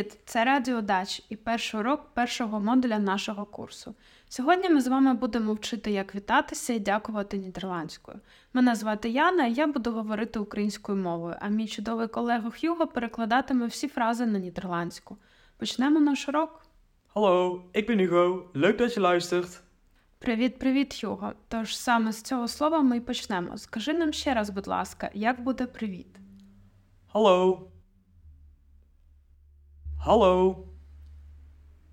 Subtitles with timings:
[0.00, 0.18] Привіт!
[0.24, 3.94] Це Радіо Дач і перший урок першого модуля нашого курсу.
[4.28, 8.20] Сьогодні ми з вами будемо вчити, як вітатися і дякувати нідерландською.
[8.52, 13.66] Мене звати Яна, і я буду говорити українською мовою, а мій чудовий колега Х'юго перекладатиме
[13.66, 15.16] всі фрази на нідерландську.
[15.58, 16.62] Почнемо наш урок.
[17.14, 18.42] Hallo, ik ben Hugo.
[18.54, 19.60] Leuk dat je luistert.
[20.18, 21.32] Привіт, привіт, Х'юго.
[21.48, 23.58] Тож саме з цього слова ми й почнемо.
[23.58, 26.16] Скажи нам ще раз, будь ласка, як буде привіт?
[27.14, 27.69] Hallo.
[30.04, 30.56] Hallo.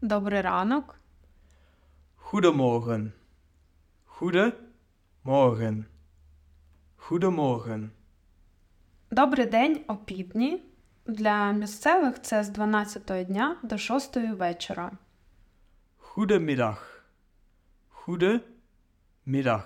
[0.00, 1.00] Добрий ранок,
[2.32, 3.12] Goedemorgen.
[4.18, 5.84] Goedemorgen.
[7.08, 7.88] Goedemorgen.
[9.10, 10.62] Добрий день опівдні.
[11.06, 14.92] Для місцевих це з 12 дня до 6 вечора.
[16.14, 17.02] Goedemiddag.
[18.06, 19.64] Goedemiddag.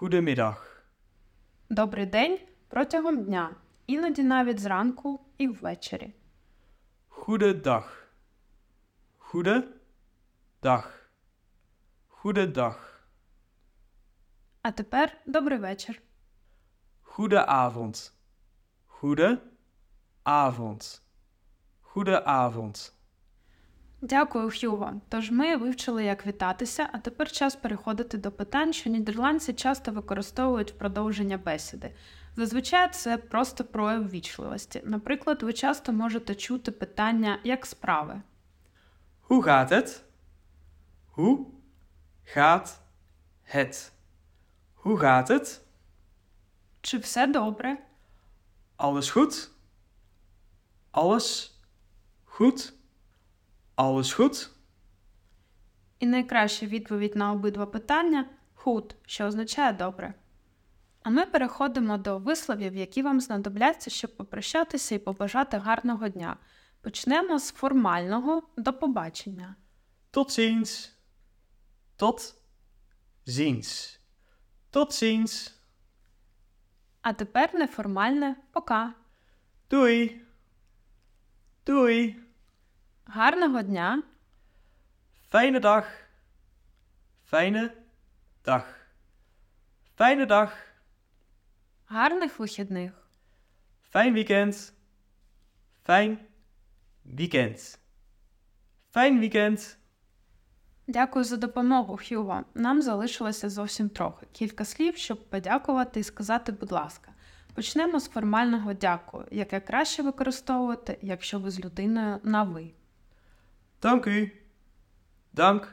[0.00, 0.56] Goedemiddag.
[1.70, 3.50] Добрий день протягом дня,
[3.86, 6.12] іноді навіть зранку і ввечері.
[7.26, 7.84] Goedendag.
[9.18, 10.84] Goedendag.
[12.22, 12.76] Goedendag.
[14.62, 16.02] А тепер добрий вечір.
[17.04, 18.12] Goedenavond.
[19.00, 21.00] Goedenavond.
[21.94, 22.92] Goedenavond.
[24.00, 25.00] Дякую, Х'юго.
[25.08, 30.72] Тож ми вивчили, як вітатися, а тепер час переходити до питань, що нідерландці часто використовують
[30.72, 31.94] в продовження бесіди.
[32.36, 34.82] Зазвичай це просто прояв ввічливості.
[34.84, 38.20] Наприклад, ви часто можете чути питання як справи.
[39.28, 40.02] Hoe gaat het?
[41.16, 41.38] Hoe
[42.34, 42.80] gaat
[43.54, 43.92] het?
[44.74, 45.60] Hoe gaat het?
[46.80, 47.76] Чи все добре?
[48.76, 49.50] Alles goed?
[50.92, 51.50] Alles
[52.24, 52.72] goed?
[53.76, 54.48] Alles goed?
[55.98, 60.14] І найкраща відповідь на обидва питання худ, що означає добре.
[61.02, 66.36] А ми переходимо до висловів, які вам знадобляться, щоб попрощатися і побажати гарного дня.
[66.80, 69.56] Почнемо з формального до побачення.
[70.12, 70.90] Tot ziens.
[71.98, 72.34] Tot
[73.26, 73.98] ziens.
[74.72, 75.52] Tot ziens.
[77.02, 78.94] А тепер неформальне пока.
[79.70, 80.20] Doei.
[81.66, 82.14] Doei.
[83.04, 84.02] Гарного дня,
[85.32, 85.84] Fijne dag.
[87.24, 87.70] Fijne
[88.44, 88.64] dag.
[89.96, 90.71] Fijne dag.
[91.92, 92.92] Гарних вихідних.
[93.94, 94.72] Fijn weekend.
[95.86, 96.16] Fijn
[97.04, 97.78] weekend.
[98.94, 99.76] Fijn weekend.
[100.86, 102.44] Дякую за допомогу, Хьюго.
[102.54, 104.26] Нам залишилося зовсім трохи.
[104.32, 107.12] Кілька слів, щоб подякувати і сказати, будь ласка.
[107.54, 112.70] Почнемо з формального дякую, яке краще використовувати, якщо ви з людиною на ви.
[113.80, 114.30] Dank u.
[115.34, 115.66] Dank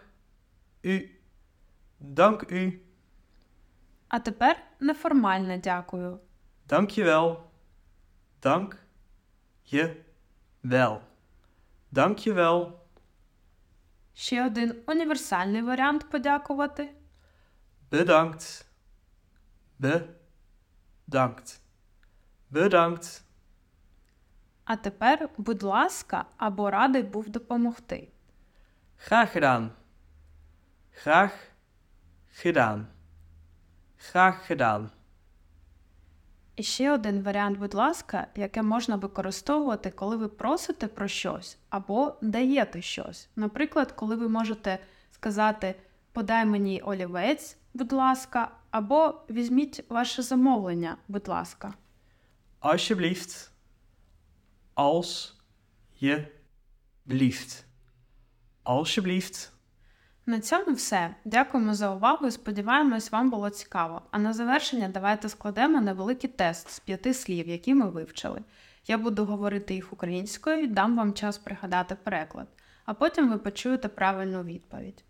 [0.83, 1.09] u.
[2.01, 2.88] Dank u.
[4.09, 6.19] А тепер неформальне дякую.
[6.67, 7.37] Dank je wel.
[8.41, 8.73] Dank
[9.71, 10.03] je
[10.63, 11.01] wel.
[11.93, 12.71] Dank.
[14.13, 16.89] Ще один універсальний варіант подякувати.
[17.91, 18.65] Bedankt.
[19.79, 21.59] Bedankt.
[22.51, 23.21] Bedankt.
[24.63, 28.07] А тепер, будь ласка, або радий був допомогти.
[29.09, 29.69] Graag gedaan.
[31.03, 31.31] Graag
[32.43, 32.85] gedaan.
[33.99, 34.89] Graag gedaan.
[36.55, 42.15] І ще один варіант, будь ласка, яке можна використовувати, коли ви просите про щось або
[42.21, 43.29] даєте щось.
[43.35, 44.79] Наприклад, коли ви можете
[45.11, 45.75] сказати
[46.11, 51.73] Подай мені олівець, будь ласка, або візьміть ваше замовлення, будь ласка.
[52.61, 53.49] Alsjeblieft.
[54.75, 55.33] Als
[56.01, 56.27] je
[57.07, 57.63] blieft.
[58.65, 59.51] Alsjeblieft.
[60.29, 61.15] На цьому все.
[61.25, 64.01] Дякуємо за увагу і сподіваємось, вам було цікаво.
[64.11, 68.41] А на завершення давайте складемо невеликий тест з п'яти слів, які ми вивчили.
[68.87, 72.47] Я буду говорити їх українською і дам вам час пригадати переклад,
[72.85, 75.03] а потім ви почуєте правильну відповідь.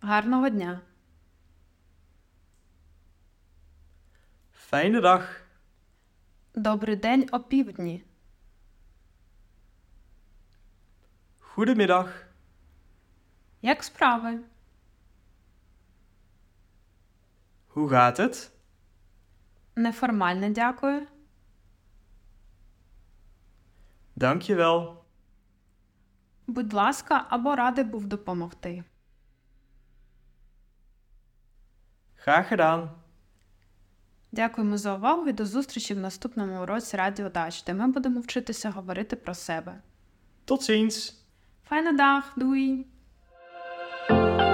[0.00, 0.80] Гарного дня!
[4.70, 5.22] Fijne dag.
[6.54, 8.04] Добрий день опівдні!
[11.56, 12.27] Goedemiddag.
[13.62, 14.40] Як справи?
[17.74, 18.50] Hoe gaat het?
[19.74, 21.06] Неформальне дякую.
[24.14, 24.96] Dank je wel.
[26.46, 28.84] Будь ласка, або радий був допомогти.
[32.26, 32.88] Graag gedaan.
[34.32, 38.70] Дякуємо за увагу і до зустрічі в наступному уроці Радіо Дач, де ми будемо вчитися
[38.70, 39.82] говорити про себе.
[40.46, 41.14] Tot ziens.
[41.68, 42.86] Файна дах, дуй!
[44.08, 44.47] Thank you.